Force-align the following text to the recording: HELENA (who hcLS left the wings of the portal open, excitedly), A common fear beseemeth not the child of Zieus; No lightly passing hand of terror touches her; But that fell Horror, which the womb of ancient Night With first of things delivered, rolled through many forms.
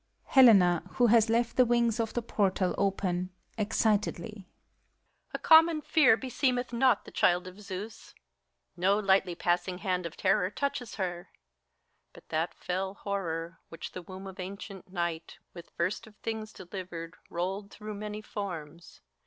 HELENA 0.29 0.81
(who 0.95 1.09
hcLS 1.09 1.29
left 1.29 1.57
the 1.57 1.63
wings 1.63 1.99
of 1.99 2.15
the 2.15 2.23
portal 2.23 2.73
open, 2.75 3.29
excitedly), 3.55 4.47
A 5.31 5.37
common 5.37 5.79
fear 5.79 6.17
beseemeth 6.17 6.73
not 6.73 7.05
the 7.05 7.11
child 7.11 7.45
of 7.45 7.57
Zieus; 7.61 8.15
No 8.75 8.97
lightly 8.97 9.35
passing 9.35 9.77
hand 9.77 10.07
of 10.07 10.17
terror 10.17 10.49
touches 10.49 10.95
her; 10.95 11.29
But 12.13 12.29
that 12.29 12.55
fell 12.55 12.95
Horror, 12.95 13.59
which 13.69 13.91
the 13.91 14.01
womb 14.01 14.25
of 14.25 14.39
ancient 14.39 14.91
Night 14.91 15.37
With 15.53 15.69
first 15.77 16.07
of 16.07 16.15
things 16.15 16.51
delivered, 16.51 17.13
rolled 17.29 17.69
through 17.69 17.93
many 17.93 18.23
forms. 18.23 19.01